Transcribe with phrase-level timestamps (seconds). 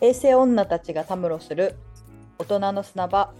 [0.00, 1.74] 平成女たちがたむろする
[2.38, 3.34] 大人の砂場。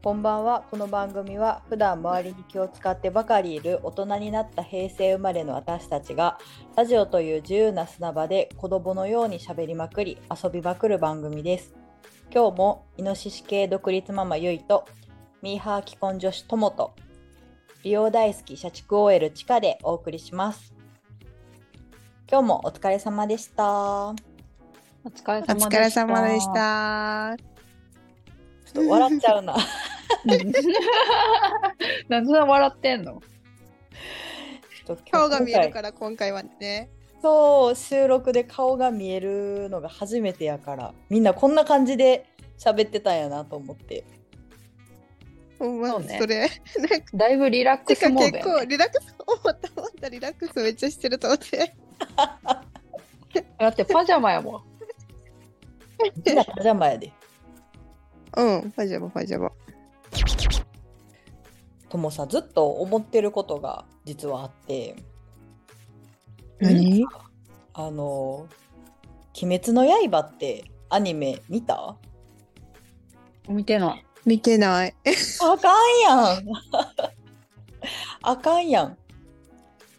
[0.00, 6.38] こんばんはこの番組は普段周りに気を使ってばかりいる大人になった平成生まれの私たちが
[6.76, 11.74] ラジオという自由な砂場で子供のように喋りまくり遊びまくる番組です。
[12.32, 14.86] 今日もイノシシ系独立ママゆいと
[15.42, 16.94] ミーハー既婚女子ともと
[17.82, 20.72] 美容大好き社畜 OL チカでお送りします。
[22.30, 24.29] 今日もお疲れ様でした。
[25.04, 25.68] お疲れお様でした。
[25.68, 27.36] 疲れ様でした。
[28.72, 29.56] ちょっと笑っちゃうな
[32.08, 33.22] なんで笑ってんの？
[35.10, 36.90] 顔が見えるから今回はね。
[37.22, 42.24] そう収録で顔が見えるのが初めてやからみんなこんな感じで
[42.58, 44.04] 喋ってたんやなと思って
[45.58, 46.48] ほんまそうねそれ。
[46.88, 51.74] なんかだいぶリラックスモードね構リラックス思った思ったリラックスめっちゃしてると思って。
[53.58, 54.69] だってパジャマやもん。
[56.26, 57.12] みんなパジャマやで
[58.36, 59.50] うん、パジャマパジャマ。
[61.88, 64.94] ともさずっと思ってることが実はあって
[66.60, 67.04] 何？
[67.74, 68.46] あの
[69.42, 71.96] 「鬼滅の刃」ってアニメ見た？
[73.48, 74.06] 見てない。
[74.24, 74.94] 見てない。
[75.42, 76.44] あかんやん
[78.22, 78.96] あかんやん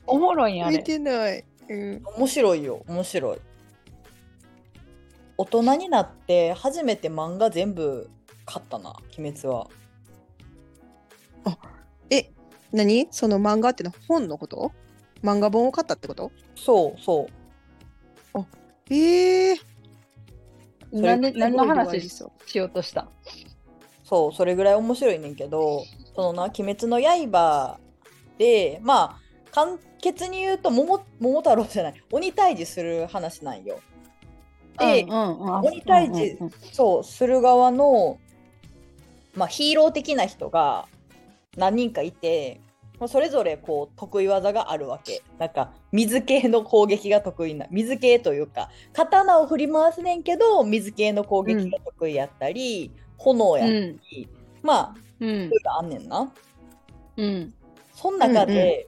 [0.08, 0.84] おもろいん見れ。
[0.84, 1.44] てない。
[1.70, 2.04] うん。
[2.18, 3.38] 面白いよ面白い
[5.42, 8.12] 大人になって初めて漫画全部
[8.46, 9.68] 買ったな鬼滅は。
[12.12, 12.30] え、
[12.72, 13.08] 何？
[13.10, 14.72] その漫画ってのは本のこと？
[15.24, 16.32] 漫画本を買ったってこと？
[16.56, 17.28] そうそ
[18.36, 18.40] う。
[18.92, 21.02] ええー。
[21.02, 23.08] なんで何の話しようとした？
[24.04, 27.80] そうそれぐらい面白いねんけどそのな「鬼滅の刃」
[28.38, 29.20] でまあ
[29.52, 33.80] 簡潔に言うと桃桃太郎じゃない鬼退治する話なんよ。
[34.80, 38.20] 鬼退治うんうんそうする側の、
[39.36, 40.88] まあ、ヒーロー的な人が
[41.58, 42.62] 何人かいて、
[43.00, 45.22] まあ、それぞれこう得意技があるわけ。
[45.38, 54.30] なんか水系の攻撃が得意な水系というか刀を振り回すねんけど水系の攻撃が得意やったり、炎やったり、
[54.62, 55.30] まあうん。
[55.30, 56.32] いろいろあんねんな。
[57.18, 57.54] うん。
[57.94, 58.88] その中で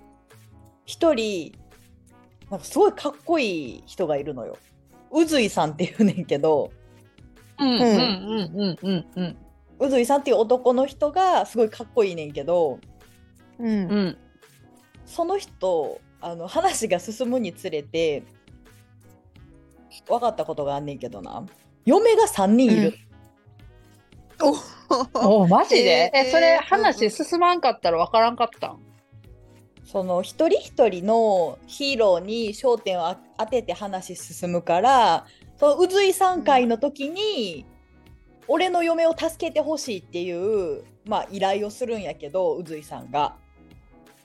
[0.85, 1.53] 一人
[2.49, 4.57] なんかすごいかっこいい人がいるのよ。
[5.13, 6.71] 宇髄さんっていうねんけど
[7.59, 7.87] うんうんうん
[8.55, 9.37] うんうんうん。
[9.79, 12.79] 宇髄さんっていう男の人がすごいかっこいいねんけど
[13.59, 13.67] うん。
[13.67, 14.17] うん。
[15.05, 18.23] その人あの話が進むにつれて
[20.07, 21.45] 分かったことがあんねんけどな。
[21.85, 22.93] 嫁が3人いる、
[25.13, 28.79] お おマジで、えーえそれうんうん話進まんかったらわからんかったん？
[29.85, 35.25] その一人一人のヒーローに焦点をあ当てて話進むから
[35.57, 37.65] その宇髄さん会の時に、
[38.47, 43.35] 俺の嫁を助けてほしいっていう、まあ、依頼をするんやけど宇髄さんが。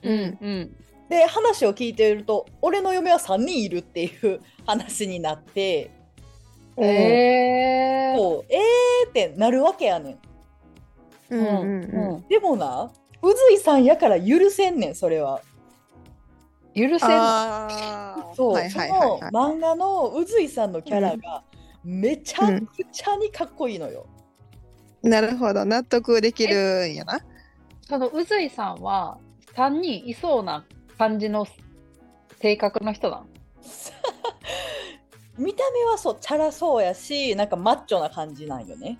[0.03, 0.75] うんうん
[1.09, 5.89] で話を聞いていると俺の嫁は3人いるっていう 話になって
[6.77, 10.19] うんえーそうえーってなるわけやねん。
[11.31, 11.83] うんうん
[12.13, 12.27] うん。
[12.27, 12.91] でもな
[13.23, 15.41] 宇髄さんやから許せんねんそれは。
[16.79, 17.09] 許せん。
[18.35, 21.43] そう、はいはいはいはいその漫画の宇髄さんのキャラが
[21.83, 24.05] めちゃくちゃにかっこいいのよ。
[25.01, 25.65] なるほど。
[25.65, 27.19] 納得できるんやな。
[27.81, 29.17] その宇髄さんは
[29.55, 30.65] 3人いそうな
[30.97, 31.47] 感じの
[32.39, 33.25] 性格の人なの
[35.37, 38.97] 見た目はそうチャラそうやしなんかマッチョな感じなんよね。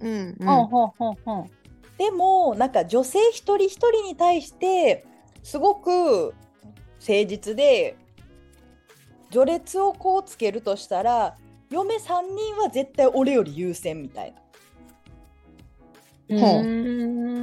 [0.00, 0.46] うんうん。
[0.46, 1.50] ほんほんほんほん
[1.98, 5.06] でもなんか女性一人一人に対して
[5.44, 6.34] すごく
[6.98, 7.96] 誠実で
[9.30, 11.36] 序列をこうつけるとしたら
[11.70, 11.98] 嫁3
[12.34, 14.40] 人は絶対俺より優先みたいな。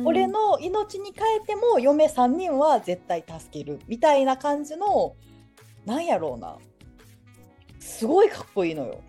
[0.03, 5.15] 俺の命に変えても嫁3人は絶対助けるみたいな感じの
[5.85, 6.57] なんやろうな。
[7.79, 9.01] すごいかっこいいのよ。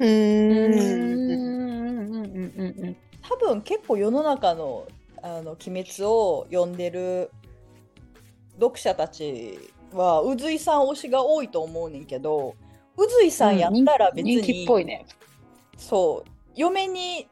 [0.00, 0.06] うん。
[0.06, 0.64] ー。
[0.64, 1.98] うん。
[1.98, 2.14] ん。
[2.14, 2.24] うん。
[2.24, 2.84] うん。
[2.84, 2.96] うん。
[3.22, 4.86] 多分結構世の中の
[5.22, 7.30] 「あの鬼滅」を読んでる
[8.60, 9.58] 読者たち
[9.92, 12.54] は宇髄さん推しが多いと思うねんけど
[12.96, 15.06] 宇髄さんやったら別に、人気っぽいね。
[15.78, 16.30] そう。
[16.54, 17.26] 嫁に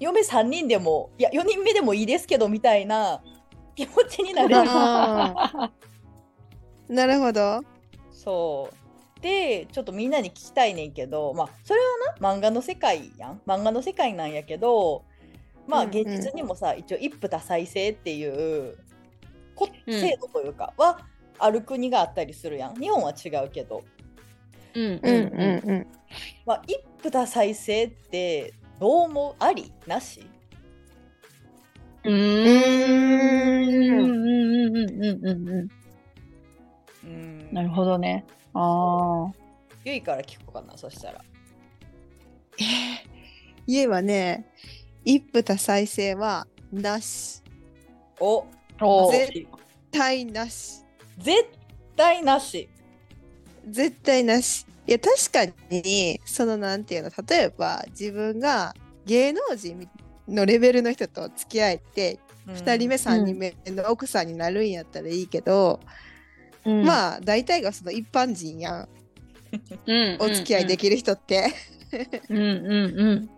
[0.00, 3.22] 嫁3人でもいや4人目でもいいですけどみたいな
[3.76, 5.70] 気持ちになれるあ
[6.88, 7.62] なるほど。
[8.10, 9.20] そう。
[9.22, 13.40] でちょっとみんなに聞きたいねんけどまあそれはな漫画の世界やん。
[13.46, 15.04] 漫画の世界なんやけど
[15.68, 15.96] まあうんうん。
[15.96, 18.76] 現実にもさ、一応一夫多妻制っていう
[19.86, 21.00] 制度というかは
[21.38, 23.82] ある国があったりするやん日本は違うけど。
[24.74, 25.86] うんうんうんうん。
[26.44, 30.26] まあ、一夫多妻制ってどうもありなし
[32.04, 32.20] うんうん
[33.54, 34.16] うん
[34.76, 35.68] うんうんうん
[37.04, 38.24] うんなるほどね。
[38.52, 39.32] ああ。
[39.84, 41.20] ゆいから聞こうかなそしたら。
[43.66, 44.46] 家はね
[45.04, 47.42] 一夫多妻制はなし。
[48.20, 48.46] お
[49.10, 49.46] 絶
[49.90, 50.84] 対なし。
[51.18, 51.46] 絶
[51.96, 52.68] 対なし
[53.68, 54.66] 絶対なし。
[54.86, 58.74] いや、確かに、そのなんていうの、例えば自分が
[59.06, 59.88] 芸能人
[60.28, 65.80] のレベルの人と付き合えて、2人目、3人目の奥さんになるんやったらいいけど、
[66.66, 68.88] うんあ、まあ、大体がその一般人やん。
[69.86, 71.52] うんお付き合いできる人って。
[72.28, 73.30] うんうんうん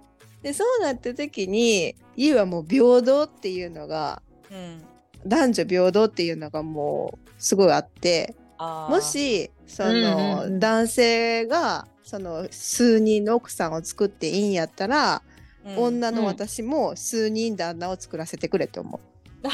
[0.42, 4.82] で、そうなった時に、家はもう平等っていうのが、うん
[5.26, 10.60] 男女平等っていうのがもうすごいあって、もしその、うんうんうん。
[10.60, 15.22] 男性がその数人の奥さんを作っていいんやったら、
[15.64, 15.78] うん。
[15.78, 19.00] 女の私も数人旦那を作らせてくれと思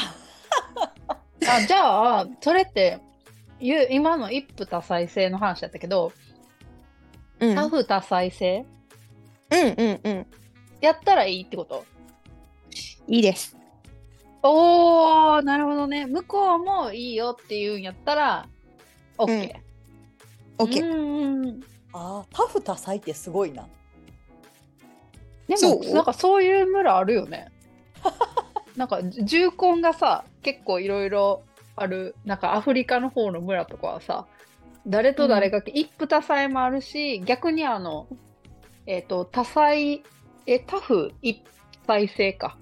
[1.45, 2.99] あじゃあそれって
[3.59, 6.11] ゆ今の一夫多妻制の話だったけど、
[7.39, 7.47] う。
[7.47, 8.65] うん、多夫多妻制？
[9.51, 10.25] うんうんうん。
[10.81, 11.85] やったらいいってこと？
[13.07, 13.57] いいです。
[14.43, 16.05] おーなるほどね。
[16.05, 18.47] 向こうもいいよって言うんやったら
[19.17, 19.55] OK、
[20.57, 20.83] OK。
[20.83, 21.45] うん。
[21.45, 21.61] うん
[21.93, 23.67] あー多夫多妻ってすごいな。
[25.47, 25.93] でもそう？
[25.93, 27.51] なんかそういう村あるよね。
[28.75, 31.43] なんか重婚がさ結構いろいろ
[31.75, 34.25] あるなんかアフリカの方の村とかはさ
[34.85, 38.07] 誰と誰が、一夫多妻もあるし逆にあの
[38.85, 39.69] えっ、と多妻
[40.45, 41.41] え多夫一
[41.85, 42.57] 妻制か、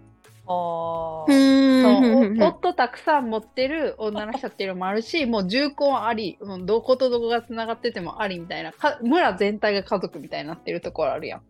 [0.47, 1.31] あー。
[1.31, 1.61] うん。
[1.81, 11.41] そうお夫たくさん持ってる女の人っていうのもあるし もう重婚ありもうどことどこがつながっててもありみたいなか村全体が家族みたいになってるところあるやん。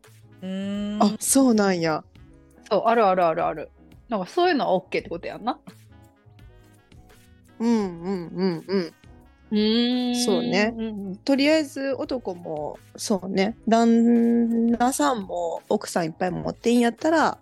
[0.42, 1.04] うーん。
[1.04, 2.04] あそうなんや。
[2.70, 3.70] そうあるあるあるある。
[4.10, 5.60] なんかそういうのは OK ってことやんな。
[7.60, 8.94] うんうんうんうん。
[9.52, 10.16] うん。
[10.16, 10.70] そうね。
[10.70, 13.56] んとりあえず男もそうね。
[13.68, 17.38] 旦那さんも奥さんいっぱい持っていいんやったら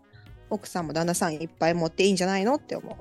[0.50, 2.96] 奥さんも旦那さんいっぱい持っていいんじゃないのって思う。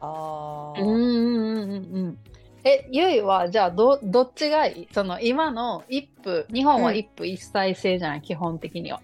[0.00, 0.82] あー。
[0.82, 1.78] うんうんうんうんう
[2.08, 2.18] ん。
[2.64, 4.88] えゆいはじゃあどどっちがいい？
[4.92, 9.00] その今の一夫日本は一夫一妻制じゃない、基本的には。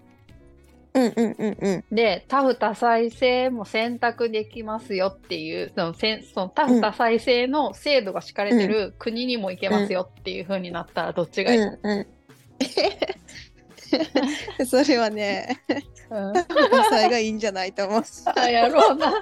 [0.93, 1.95] うんうんうんうん。
[1.95, 12.07] で多夫多妻制も選択できますよっていうそのせんその多夫多妻制の制度が敷かれてる国にも行けますよっていう風になったらどっちがいい、うんうん、
[14.65, 15.61] それはね、
[16.09, 16.33] うん。
[16.33, 18.03] 多妻がいいんじゃないと思う。
[18.35, 19.13] あやろうな。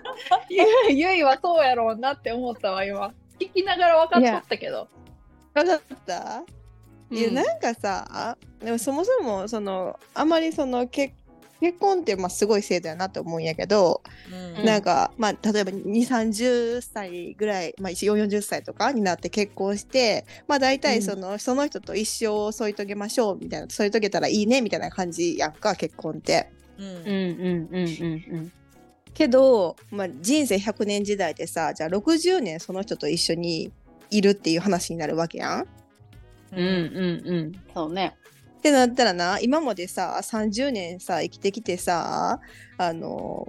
[0.49, 0.63] ゆ
[0.93, 3.13] いゆいはそうやろうなって思ったわ今。
[3.39, 4.87] 聞きながら分かっちゃったけど。
[5.53, 6.43] わかった。
[7.11, 7.33] いや、うん。
[7.35, 11.13] なんかさ、でもそもそも、その、あまりその結
[11.59, 14.01] 結婚ってまあすごい制度やなと思うんやけど、
[14.31, 14.65] うん。
[14.65, 26.51] なんか、まあ、例えば2、30歳ぐらい、まあ、4、40歳とかになって結婚して、まあ、大体その、その人と一生を添い遂げましょうみたいな、添い遂げたらいいねみたいな感じやんか、結婚って。
[26.77, 26.85] うん。
[26.85, 28.51] うんうんうんうん
[29.13, 33.69] けど、まあ、人生100年時代でさ、じゃあ60年その人と一緒に
[34.09, 35.67] いるっていう話になるわけやん。
[36.53, 36.59] うん。
[36.59, 37.51] うんうんうん。
[37.73, 38.15] そうね
[38.59, 42.41] ってなったらな今までさ30年さ生きてきてさ
[42.77, 43.47] あの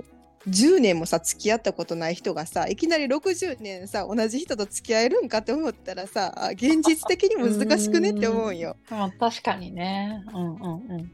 [0.49, 8.77] 10年もさ付き合ったことない人がさいきなり60年さ同じ人と付き合えるんかって思ったらさ現実的に難しくねって思うんよ。
[8.89, 11.13] まあ確かにねうんうんうん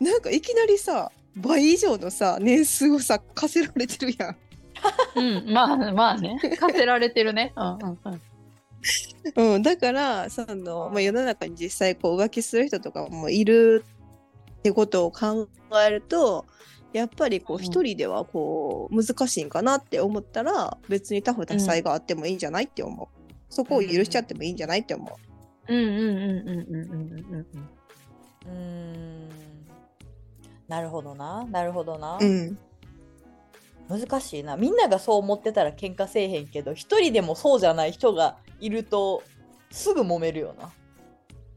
[0.00, 4.36] なんかいきなりさ倍以上のさ年数をさ課せられてるやん。
[5.16, 7.52] うん、まあまあね、課せられてるね。
[7.56, 8.22] うんうんうん。
[9.36, 13.84] うん、だからその、まあ、世の中に実際こう浮気する人とかもいる
[14.58, 15.48] ってことを考
[15.86, 16.46] えると
[16.92, 17.62] やっぱりこううん。
[17.62, 23.08] 一人ではこう難しいんかなって思ったら別に多夫多妻があってもいいんじゃないって思う。
[23.50, 25.18] そこを許しちゃってもいいんじゃないって思
[25.68, 25.74] う。
[25.74, 27.46] うんうんうんうんうんうんうん。
[28.46, 29.28] うーん。
[30.66, 31.44] なるほどな。
[31.50, 32.58] なるほどな、うん、
[33.88, 34.56] 難しいな。
[34.56, 39.22] みんながそう思ってたら喧嘩せえへんけど一人でもそうじゃない人がいると
[39.70, 40.70] すぐ揉めるよな。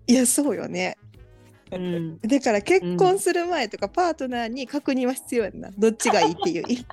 [0.08, 0.98] いやそうよね。
[1.72, 1.96] うん。
[1.96, 5.70] うんだから結婚する前とかパートナーに確認は必要やんな。
[5.78, 6.64] どっちがいいっていう。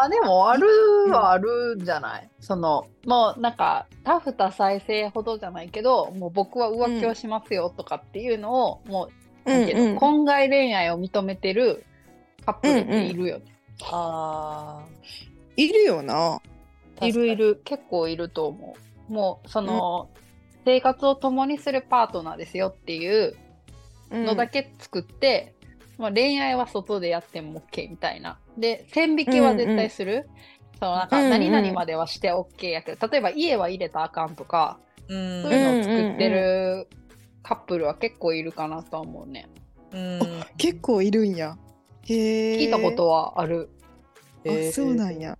[0.00, 0.68] あでもある
[1.10, 9.08] はあるんじゃない、そのもうなんかタフ多妻制ほどじゃないけどもう僕は浮気をしますよとかっていうのを、も
[9.44, 11.84] うなんていうの、婚外恋愛を認めてる
[12.46, 13.44] カップルっているよね、
[13.90, 14.84] あ
[15.56, 16.40] いるよな。
[17.00, 17.36] ーいるいる。
[17.54, 18.76] る結構いると思
[19.08, 20.10] うもうその、
[20.64, 23.36] 生活を共にするパートナーですよっていう
[24.10, 25.54] のだけ作って、
[25.96, 28.38] まあ、恋愛は外でやっても OK みたいな。
[28.56, 30.28] で、線引きは絶対する。
[30.78, 34.78] そのなんかうんうん何々まではして OK やけど、例えば家は入れたらあかんとか、
[35.08, 36.88] うんそういうのを作ってる
[37.42, 39.48] カップルは結構いるかなとは思うね。
[39.92, 40.20] うん
[40.56, 41.56] 結構いるんや。
[42.02, 42.58] へえ。
[42.58, 43.70] 聞いたことはある。
[44.46, 45.36] あ、そうなんや。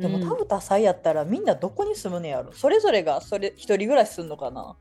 [0.00, 0.28] でもうん。
[0.28, 2.52] 多分多彩やったらみんなどこに住むねやろ？
[2.52, 4.76] それぞれがそれ一人暮らしすんのかな？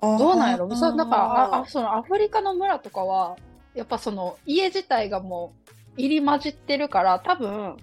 [0.00, 0.74] どうなんやろ？
[0.74, 3.36] そうなんかああそのアフリカの村とかは
[3.74, 7.76] やっぱその家自体がもう入り混じってるから多分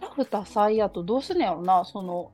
[0.00, 1.84] タフ多彩やとどうすんのやろな。
[1.84, 2.30] その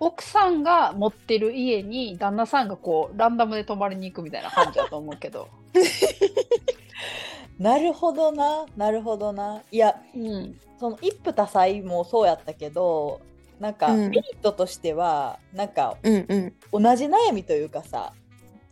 [0.00, 5.48] 奥さんが持ってる家に旦那さんがこうランダムで泊まりに行くみたいな感じだと思うけど、
[7.58, 9.62] なるほどななるほどな。
[9.70, 13.20] いやうん、その一夫多妻もそうやったけど
[13.60, 14.10] なんかうん。
[14.10, 16.82] メリットとしては、なんかうんうん。
[16.82, 18.12] 同じ悩みというかさ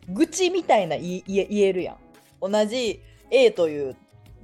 [0.09, 1.97] 愚痴みたいな言えるやん。
[2.51, 3.95] 同じ A という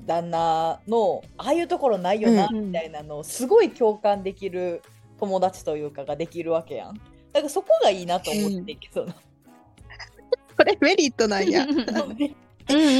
[0.05, 2.67] 旦那のああいうところないよなうん。
[2.67, 4.81] みたいなのをすごい共感できる
[5.19, 6.93] 友達というかができるわけやん。
[7.33, 9.13] だからそこがいいなと思ってんけどな、
[10.57, 11.67] これメリットなんや。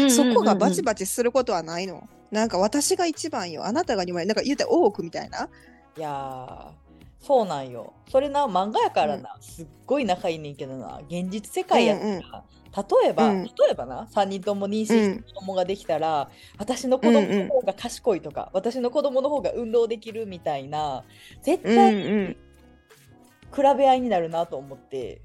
[0.10, 2.08] そこがバチババチすることはないの。
[2.32, 3.66] なんか私が一番よ。
[3.66, 4.26] あなたが二枚。
[4.26, 5.50] なんか言うたら多くみたいな。
[5.98, 12.24] いやーそうなんよそれな漫画やからな、すっごい仲いいねんけどな現実世界やったら、うんうん
[12.70, 21.04] 例えば、うん例えばな3人とも妊娠して子供ができたら、私の子供の方が賢いとか、私の子供の方が運動できるみたいな
[21.42, 22.38] 絶うん対うん。
[23.56, 25.20] 比べ合いになるなと思って、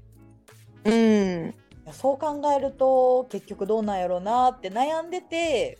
[0.85, 1.53] うん。
[1.85, 5.77] いやそう考えると結局どうなんやろうなって悩んでて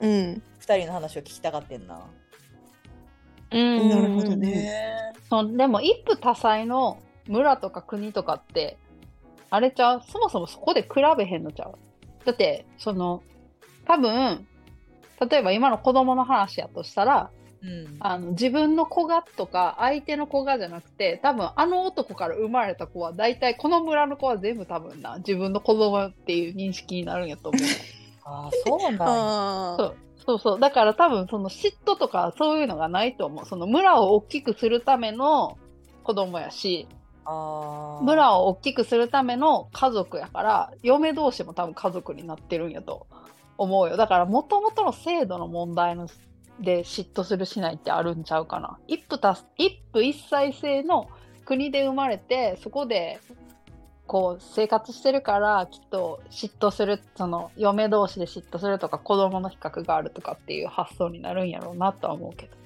[0.00, 0.42] うん。
[0.60, 2.00] 2人の話を聞きたかってんな。
[3.52, 5.12] うんなるほどね。
[5.28, 6.98] そうでも一夫多妻の
[7.28, 8.78] 村とか国とかって
[9.50, 10.02] あれちゃう？
[10.06, 10.88] そもそもそこで比
[11.18, 11.74] べへんのちゃう？
[12.24, 13.22] だってその
[13.84, 14.46] 多分
[15.28, 17.30] 例えば今の子供の話やとしたら
[17.62, 17.96] うん。
[18.00, 27.62] あの自分の子がとか相手の子がじゃなくて多分あの男から生まれた子は大体この村の子は全部多分な自分の子供っていう認識になるんやと思う。
[28.24, 29.76] あーそうなんやああ。
[29.76, 29.96] そう。
[30.24, 30.60] そうそう。
[30.60, 33.46] だから多分その嫉妬とかそういうのがないと思う。
[33.46, 35.58] その村を大きくするための
[36.04, 36.86] 子供やし
[37.24, 43.06] 村を大きくするための家族やから嫁同士も多分家族になってるんやと
[43.58, 43.96] 思うよ。
[43.96, 46.08] だからもともとの制度の問題の
[46.60, 48.78] で嫉妬するしないってあるんちゃうかな。
[48.86, 51.08] 一夫多一夫一妻制の
[51.44, 53.20] 国で生まれてそこで
[54.06, 62.56] こう生活してるからきっと嫉妬するその嫁同士で嫉妬するとか子供の比較があるとかっていう発想になるんやろうなとは思うけど。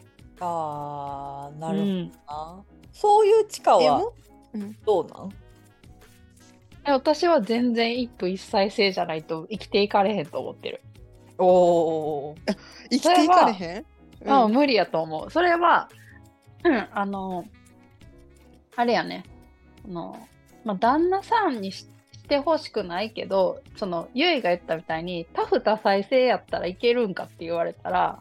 [0.40, 2.10] あーなるほどうん。
[2.10, 4.12] な、そういう地下は
[4.84, 5.30] どうなん？
[6.88, 10.82] え私は全然一夫一妻制じゃないと生きていかれへんと思ってる。
[11.38, 12.36] おお
[12.90, 13.84] 生きていかれへん？
[14.24, 15.30] うん、無理やと思う。
[15.30, 15.88] それは、
[16.64, 17.44] うん、あの、
[18.76, 19.24] あれやね。
[19.84, 20.28] あの、
[20.64, 28.20] まあ、旦那さんにししてほしくないけど、その、ゆいが言ったみたいに、タフ多妻制やったらいけるんかって言われたら、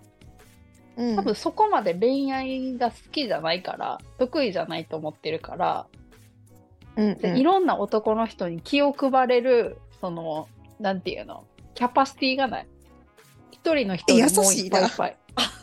[0.95, 5.87] うん多分そこまで恋愛が好きじゃないから、得意じゃないと思ってるから、
[6.95, 10.47] うんでいろんな男の人に気を配れる、その、
[10.79, 11.43] なんていうの、
[11.73, 12.67] キャパシティがない。
[13.65, 15.17] 一人の人にもういっぱいいっぱい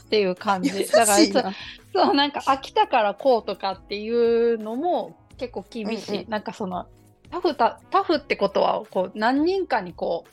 [0.07, 0.87] っていう感じ。
[0.89, 1.53] だから
[1.95, 6.13] そう、なんか飽きたからこうとかっていうのも結構厳しい。
[6.13, 6.87] うんうんなんかその、
[7.31, 10.31] タフタ、タフってことは、こう、何人かにこう、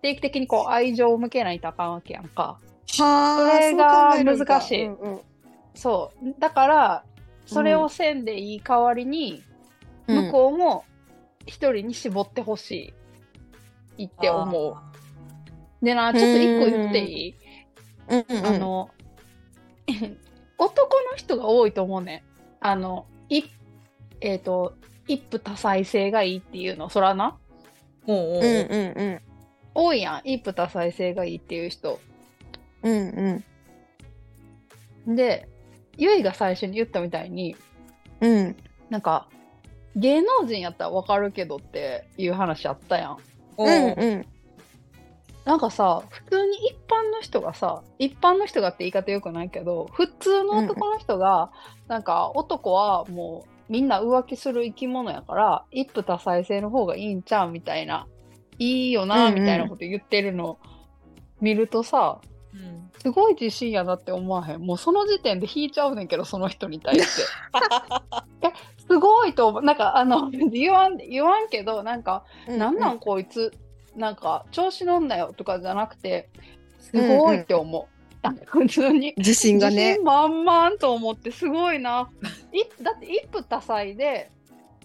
[0.00, 2.58] 定期的にこう愛情を向けないとあかんわけやんか。
[2.98, 3.36] はあ。
[3.36, 5.20] それが難しいうんうん
[5.74, 6.34] そう。
[6.40, 7.04] だから、
[7.46, 9.42] それをせんでいい代わりに、
[10.06, 10.84] 向こうも
[11.46, 12.94] 一人に絞ってほし
[13.96, 14.87] いって思う。
[15.82, 17.34] でな、ちょっと一個言っていい、
[18.08, 18.90] うんうんうんあの、
[20.58, 22.24] 男の人が多いと思うね。
[22.60, 23.44] あの、い、
[24.20, 24.74] えっ、と、
[25.06, 27.38] 一夫多妻制がいいっていうの、そらな？
[28.06, 28.42] うんうん
[28.96, 29.20] うん
[29.74, 30.20] 多いやん。
[30.24, 32.00] 一夫多妻制がいいっていう人。
[32.82, 33.44] うん
[35.06, 35.48] うんで、
[35.96, 37.56] ゆいが最初に言ったみたいに、
[38.20, 38.56] うん
[38.90, 39.28] なんか、
[39.96, 43.18] 芸能人やったらわかるけどっていう話あったやん。
[43.58, 44.26] うんうん
[45.48, 51.50] なんかさ、普通に一般の人がさ、一般の人がって言い方よくないけど、普通の男の人が、
[51.86, 58.06] なんか男はもうみんな浮気する生き物やから、一夫多妻制の方がいいんちゃうみたいな、
[58.58, 60.58] いいよな、うんうんみたいなこと言ってるの
[61.40, 62.20] 見るとさ、
[62.52, 64.60] うんすごい自信やなって思わへん？
[64.60, 67.22] もうその時点で引いちゃうねんけど、その人に対して。
[68.46, 68.52] え、
[68.86, 69.62] すごいと思う。
[69.62, 73.52] なんか、あの、言わん、言わんけど、なんか、なんなんんこいつ、
[73.96, 76.28] なんか、調子乗んなよとかじゃなくて、
[76.80, 77.98] すごいって思う。
[78.22, 79.14] なんか普通に。
[79.16, 82.08] 自信が自ね信満々と思ってすごいな。
[82.52, 84.30] いだって一夫多妻で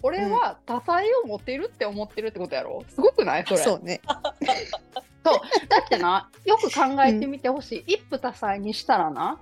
[0.02, 2.84] 俺は多妻を持っているって思ってるってことやろ？
[2.88, 3.44] すごくない？
[3.46, 3.60] それ。
[3.60, 4.00] そうね。
[4.06, 5.32] だ
[5.84, 9.40] ってなよく考えてみてほしい、一夫多妻にしたらな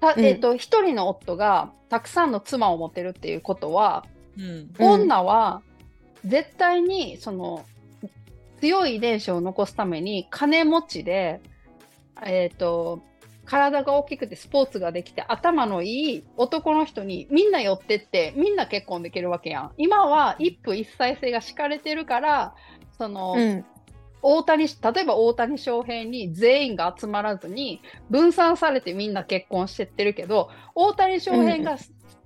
[0.00, 0.24] たうん。
[0.24, 4.06] えーと一人の夫がたくさんの妻を持ってるっていうことは、
[4.38, 4.44] うん。
[4.78, 4.90] うん。
[5.02, 5.62] 女は
[6.24, 7.64] 絶対にその
[8.60, 11.40] 強い遺伝子を残すために金持ちで、
[12.24, 13.02] えー、と
[13.48, 19.72] 体が大きくてスポーツができて頭のいい男の人にみんな寄ってってみんな結婚できるわけやん。
[19.78, 22.54] 今は一夫一妻制が敷かれてるから
[22.96, 23.64] その、うん。
[24.20, 24.72] 大谷例
[25.02, 31.78] えば大谷翔平に全員が集まらずに分散されてみんな結婚してってるけど大谷翔平が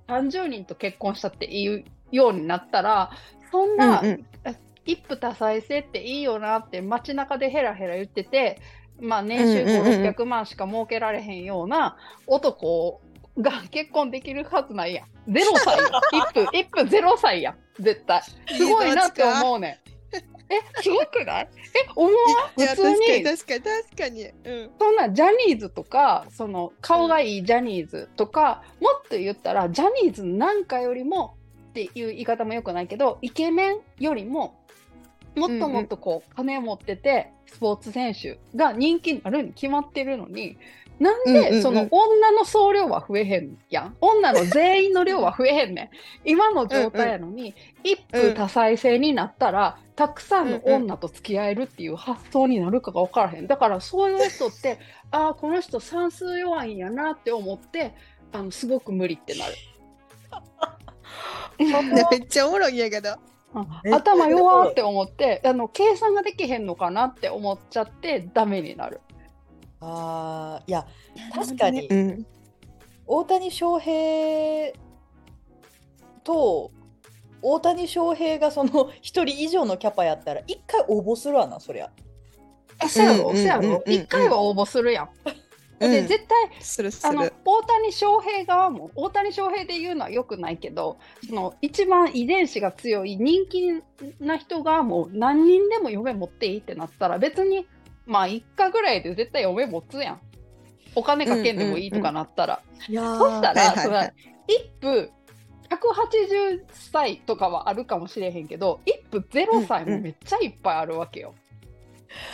[0.07, 3.11] 30人と結婚したっていうようになったら
[3.51, 4.25] そんなうんうん
[4.85, 8.59] 一夫多妻制っていいよなって街中でヘラヘラ言ってて、
[8.99, 11.97] まあ、年収うんうんうんうん5、600万しか儲けられへんような
[12.27, 13.01] 男
[13.39, 15.31] が結婚できるはずないやん。
[15.31, 15.87] 0歳やん。
[16.13, 16.81] 一夫、一夫
[17.13, 17.57] 0歳やん。
[17.79, 18.21] 絶対。
[18.21, 19.93] すごいなって思うねん。
[20.53, 21.47] え、すごくない？
[21.73, 31.35] え、思わ普通に確かに確かに確かにうんそんなジャニーズとかその顔がいいジャニーズとか、もっと言ったらジャニーズなんかよりも
[31.69, 34.59] っていう言い方もよくないけどイケメンよりも
[35.35, 40.57] もっともっとこう、金を持っててスポーツ選手が人気になるに決まってるのに
[40.99, 43.95] なんでその女の総量は増えへんやん？
[43.99, 45.89] 女の全員の量は増えへんね
[46.25, 46.29] ん。
[46.29, 53.47] 今の状態やのに、一夫多妻制になったらたくさんの女と付き合えるっていう発想になるかが分からへん。
[53.47, 54.79] だからそういう人って
[55.11, 57.93] ああこの人算数弱いんやなって思って
[58.31, 59.53] あのすごく無理ってなる。
[62.11, 63.09] めっちゃおもろいんやけど。
[63.09, 63.32] うん
[63.91, 69.01] 頭弱って思ってあの計算ができへんのかなって思っちゃってダメになる。
[69.81, 70.87] あーいや
[71.33, 72.25] 確かにうん
[73.05, 74.71] 大谷翔平
[76.23, 76.71] と
[77.41, 81.91] 大谷翔平がその一人以上のキャパやったら一回応募するわなそりゃ。
[82.81, 83.83] えそやろ、うんそやろ？
[83.85, 85.09] 一回は応募するやん。
[85.85, 85.91] うん。
[85.91, 93.81] で絶対するすあのる大谷翔平側も大谷翔平で言うのはよくないけどその一番遺伝子が強い人気
[94.19, 97.67] な人側も何人でも嫁持っていいってなったら別に
[98.05, 100.19] まあ一家ぐらいで絶対嫁持つやん。
[100.95, 104.13] お金かけんでもいいとかなったら、いやそしたら、はいはいはい。
[104.47, 105.09] 一夫
[105.69, 111.33] 180歳とかはあるかもしれへんけど一夫0歳もめっちゃいっぱいあるわけよ。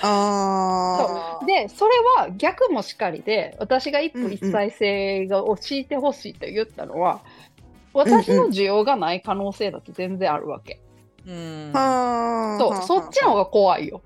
[0.01, 7.21] あでそれは逆もしかりで私が一夫一妻制がを敷いてほしいと言ったのは、
[7.93, 10.79] 私の需要がない可能性だって全然あるわけ。
[11.27, 14.01] うんあそうそっちの方が怖いよ。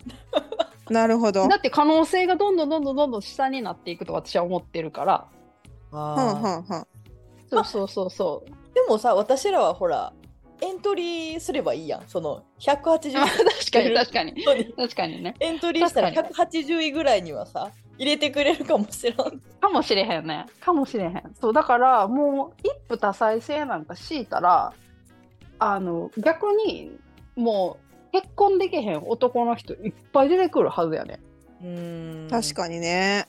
[0.90, 5.26] なるほどだって可能性がどんどんどんどんどんどん下になっていくと私は思ってるから。
[5.90, 6.86] はんあはんはん
[7.48, 8.50] そうそうそうそう。
[8.50, 10.12] ーでもさ私らはほら
[10.62, 15.34] エントリーすればいいやんその180確かに確かに確かにね。
[15.40, 19.14] エントリーしたら確180位ぐらいにはさ入れてくれるかもしれん。
[19.16, 20.46] かもしれへんね。
[20.60, 21.22] かもしれへん。
[21.40, 24.72] そうだからもう一夫多妻制なんか敷いたら
[25.58, 26.92] あの逆に
[27.36, 27.78] も
[28.10, 31.20] う結婚できへん男の人いっぱい出てくるはずやね。
[31.62, 33.26] うん確かにね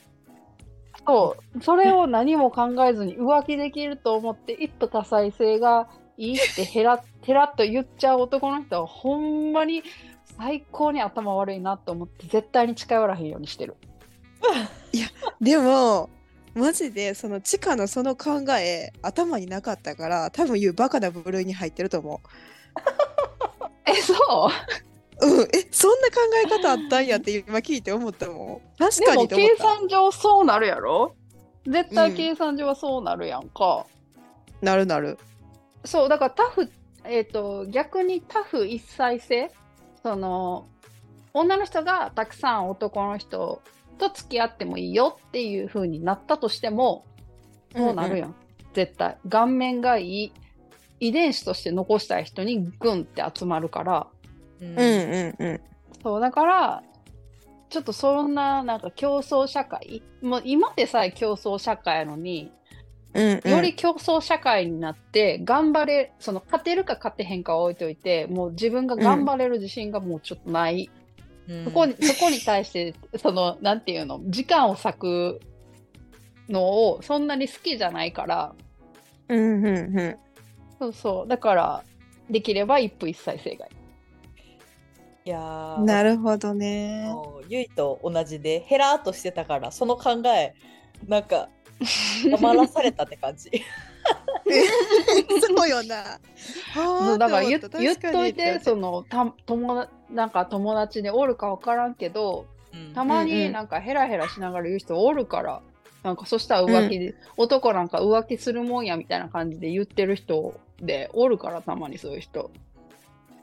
[1.05, 5.89] そうそれを何も考えずに浮気できると思って一夫多妻制が
[6.21, 9.83] いいってへら へらっと言っちゃう男の人はほんまに
[10.37, 13.75] 最高に頭悪いなと思って絶対に近寄らへんようにしてる。
[15.41, 16.09] でも
[16.53, 22.21] マジでその地下のその考え頭になかったから多分言うバカな部類に入ってると思
[23.85, 24.13] えそ
[25.21, 25.25] う？
[25.25, 25.41] う。
[25.41, 28.77] うん、えそんな考え方あったんやって今聞いて思ったもん。
[28.77, 29.55] 確でもかにと思った。
[29.55, 31.15] 計算上そうなるやろ？
[31.65, 33.85] 絶うん対計算上はそうなるやんか。
[34.61, 35.17] なるなる。
[35.83, 36.69] そうだからタフ、
[37.05, 39.51] えー、と逆にタフ一妻制
[40.03, 40.67] その
[41.33, 43.61] 女の人がたくさん男の人
[43.97, 47.05] と付き合ってもいいよっていう風になったとしても
[47.75, 48.35] そうなるやん、
[48.73, 49.17] 絶対。
[49.29, 50.33] 顔面がいい
[50.99, 54.07] 遺伝子として残したい人にグンって集まるから。
[54.59, 54.67] うん。
[54.67, 55.61] うんうんうん。
[56.03, 56.83] そうだから
[57.69, 60.03] ちょっとそんななんか競争社会？
[60.21, 62.51] もう今でさえ競争社会やのに
[63.13, 71.01] うんうん、より競争社会になって頑張れその勝てるか勝てへんかは置いといてもう自分が頑張れる自信がもうちょっとない、うん
[71.65, 75.39] そこにそこに対してそのなんていうの時間を割く
[76.47, 78.55] のをそんなに好きじゃないから
[79.31, 80.17] うんうんうん。
[80.77, 81.27] そうそう。
[81.27, 81.83] だから、
[82.29, 83.75] できれば一夫一妻制がいい。
[85.23, 87.11] いやーなるほどね。
[87.13, 90.55] もうゆいと同じでヘラーっとしてたからその考え
[91.07, 91.47] なんか
[92.29, 93.49] 黙らされたって感じ
[95.55, 96.19] そうよな。
[96.73, 102.45] そうだから言っ言っといて、そののた友達なんか友達でおるか分からんけど、
[102.93, 105.61] たまうんうんになんかヘラヘラしながら言う人おるから、
[106.03, 112.51] なんかそしたら浮気で、男なんか浮気するもんやみたいな感じで言ってる人でおるからたまにそういう人。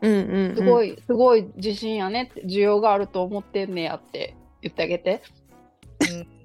[0.01, 0.91] うんうん、すごい。
[0.91, 5.23] い、すごい自信やねって、需要があると思ってんねやって言ってあげて。
[6.13, 6.38] うん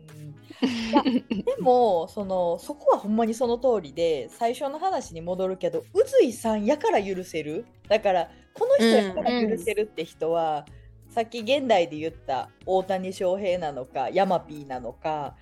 [0.64, 10.68] いやでもそのそこはほんまにその通りで最初の話に戻るけど宇髄さんやから許せるだからこの人やから許せるって人は、
[11.10, 15.36] さっき現代で言った大谷翔平なのかヤマピーなのか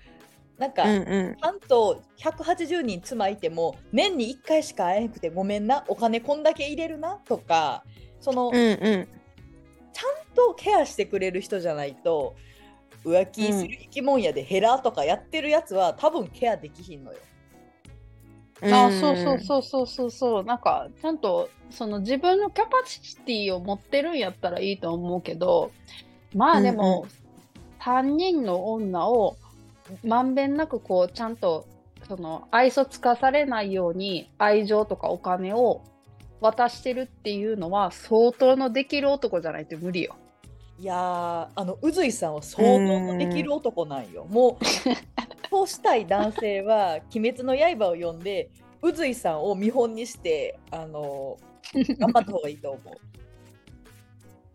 [0.58, 1.36] なんか、うんうん。
[1.38, 7.84] ちゃんと180人妻いても年に1回しか会えなくてごめんなお金こんだけ入れるなとか
[8.18, 9.08] その、うんうん。
[10.34, 12.34] とケアしてくれる人じゃないと
[13.04, 17.18] 浮気する生き物やでヘラとかやってるやつは多分ケアできひんのよ。
[18.64, 25.72] あそうそうそうそうそうそうなんかちゃんとその自分のキャパシティを持ってるんやったらいいと思うけど
[26.32, 27.06] まあでも、
[27.80, 29.36] 3人の女を
[30.04, 31.66] まんべんなくこうちゃんと
[32.08, 35.82] その愛想つかされないように愛情とかお金を
[36.40, 40.16] 渡してるっていうのは相当のできる男じゃないと無理よ。
[40.82, 44.24] いやーあの宇髄さんは相当のできる男なんよ。
[44.28, 44.64] もう
[45.48, 48.50] そうしたい男性は「鬼滅の刃」を読んで
[48.82, 51.38] 宇髄さんを見本にしてあの
[52.00, 52.94] 頑張った方がいいと思う。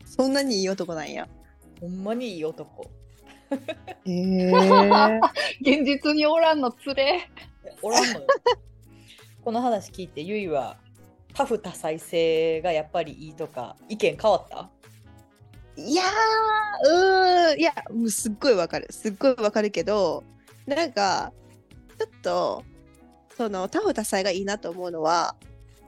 [0.03, 1.29] そんなにいい男なんや。
[1.79, 2.83] ほんまにいい男。
[4.05, 4.51] へえ。
[5.61, 7.21] 現実におらんのつれ。
[7.81, 8.27] おらんのよ。
[9.45, 10.75] この話聞いてゆいは
[11.33, 14.69] タフ多彩性がやっぱりいいとか意見変わった？
[15.77, 16.07] いやー、
[16.83, 18.87] うーん、いや、もうすっごいわかる。
[18.89, 20.23] すっごいわかるけど、
[20.65, 21.31] なんか、
[21.97, 22.63] ちょっと、
[23.37, 25.35] その、タフ多彩がいいなと思うのは、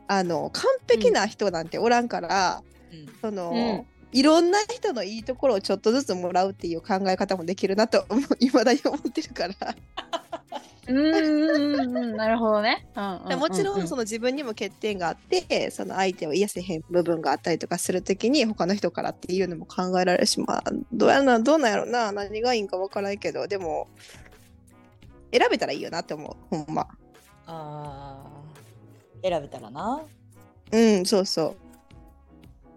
[0.07, 9.53] あの、完璧な人なんておらんから、うんその、うんいろんな人のいいところをちょっとずつもらうっていう考え方もできるなと思う、 未だに思ってるから。
[10.89, 12.87] うんうんなるほどね。
[12.95, 13.39] うんうんうんうん。
[13.39, 22.11] もちろんその自分にも欠点があってその相手を癒せへん部分があったりとかするときに他の人からっていうのも考えられるしまあどうやなどうなんやろな。
[22.11, 23.87] 何がいいんか分からんけどでも
[25.31, 26.87] 選べたらいいよなって思うほんま。
[27.45, 30.01] あー選べたらな。
[30.71, 31.55] うんそうそ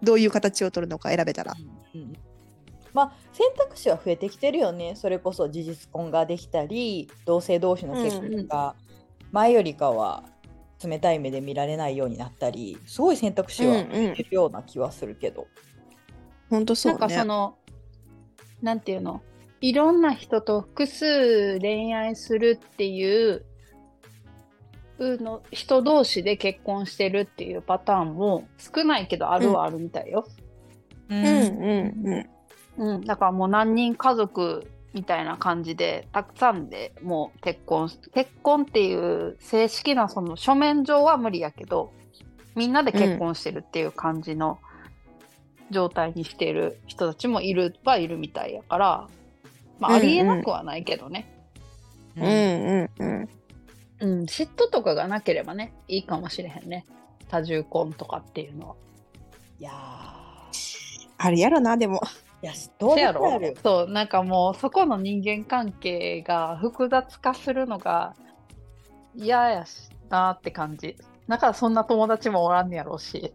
[0.01, 0.05] う。
[0.05, 1.55] どういう形を取るのか選べたら。
[1.93, 2.13] うんうん
[2.93, 4.95] まあ選択肢は増えてきてるよね。
[4.95, 8.75] それこそ事実婚ができたり同性同士の結婚が
[9.31, 10.23] 前よりかは
[10.83, 15.47] 冷たい目で見られないようになったりすごい選択肢は増えてるような気はするけど。
[16.49, 17.55] ほんとそなんかうねその、
[18.61, 19.21] なんていうの、
[19.59, 23.43] いろんな人と複数恋愛するっていう
[24.99, 30.27] うの人同士で結婚してるっていうパターンも少ないけどあるはあるみたいよ。
[31.09, 32.29] ううんうんうん
[32.77, 41.91] うん、だからもう何人家族みたいな感じでたくさんでもう結婚し結婚っていう正式なその書面上は無理やけど
[42.55, 44.59] みんなで結婚してるっていう感じの
[45.71, 49.07] 状態にしてる人たちもいるはいるみたいやから、
[49.79, 51.27] まあ、ありえなくはないけどね、
[52.15, 52.23] うん。
[52.23, 53.29] うんうん
[53.99, 54.23] うん。
[54.25, 56.85] 嫉妬とかがなければねいいかもしれへんね。
[57.29, 58.75] 多重婚とかっていうのは。
[59.59, 59.71] いや
[61.17, 61.99] あれやろなでも。
[61.99, 63.35] ーいやどうせやろやろ。
[63.35, 68.15] あるそうなんかもうそこの人間関係が複雑化するのが
[69.15, 70.97] 嫌やしなって感じ。
[71.29, 73.33] だからそんな友達もおらんねやろうし。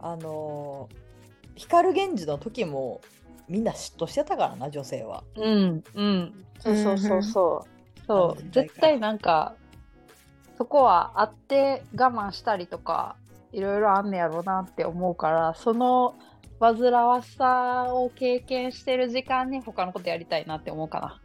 [0.00, 1.08] あのー
[1.54, 3.00] 光源氏の時も
[3.48, 5.24] みんな嫉妬してたからな女性は。
[5.36, 6.44] うんうん。
[6.60, 8.06] そうそうそうそう。
[8.06, 8.42] そう。
[8.50, 9.54] 絶対なんか
[10.56, 13.16] そこはあって我慢したりとか
[13.52, 16.14] いろいろあんねやろうなって思うからその
[16.60, 21.20] 煩わしさを経験してる時間に他のことやりたいなって思うか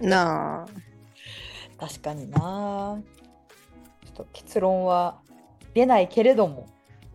[0.00, 0.66] ななあ
[1.78, 2.38] 確かにな
[4.04, 5.18] ちょっと結論は
[5.74, 6.68] 出ないけれども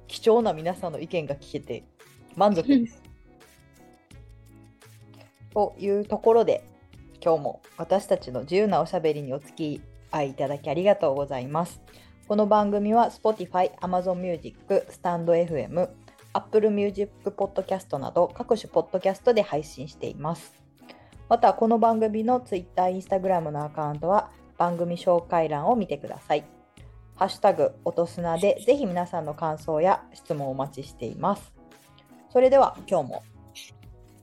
[0.08, 1.84] 貴重な皆さんの意見が聞けて
[2.36, 3.02] 満足です。
[5.54, 6.64] というところで
[7.24, 11.82] 今日も私たちの自由なおしゃべりにお付き合いいただきありがとうございます。
[12.28, 15.90] この番組は Spotify、Amazon Music、StandFM、
[16.34, 20.54] Apple Music Podcast など各種ポッドキャストで配信しています。
[21.30, 26.46] またこの番組の Twitter、Instagram のアカウントは番組紹介欄を見てください。
[27.16, 31.54] ハッシュタグ音砂でぜひ皆さんの感想や質問をお待ちしています。
[32.32, 33.24] それでは今日も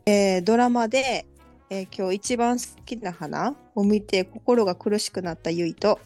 [0.06, 1.26] えードラマで、
[1.70, 6.00] えー今日一番好きな花を見て心が苦しくなったゆいと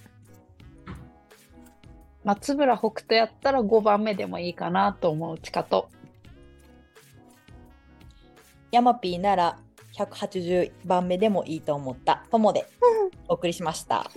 [2.25, 5.89] 松村北斗やったら5番目でもいいかなと思うちかと。
[8.71, 9.59] ヤマピーなら
[9.95, 12.25] 180番目でもいいと思った。
[12.31, 12.67] ともで
[13.29, 14.11] お送りしました。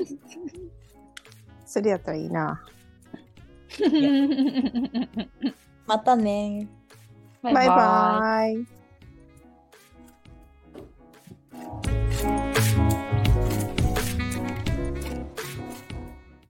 [1.65, 2.63] それやったらいいな。
[5.87, 6.67] またね。
[7.41, 8.65] バイバイ。